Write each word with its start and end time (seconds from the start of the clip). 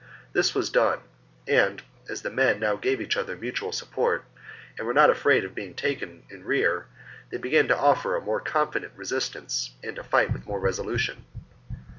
'^ 0.01 0.03
This 0.33 0.55
was 0.55 0.71
done; 0.71 0.99
and, 1.47 1.83
as 2.09 2.23
the 2.23 2.31
men 2.31 2.59
now 2.59 2.75
gave 2.75 2.99
each 2.99 3.15
other 3.17 3.35
mutual 3.35 3.71
support 3.71 4.25
and 4.75 4.87
were 4.87 4.95
not 4.95 5.11
afraid 5.11 5.45
of 5.45 5.53
being 5.53 5.75
taken 5.75 6.23
in 6.27 6.43
rear, 6.43 6.87
they 7.29 7.37
began 7.37 7.67
to 7.67 7.77
offer 7.77 8.15
a 8.15 8.21
more 8.21 8.39
confident 8.39 8.93
resistance 8.95 9.75
and 9.83 9.95
to 9.97 10.03
fight 10.03 10.33
with 10.33 10.47
more 10.47 10.59
resolution. 10.59 11.25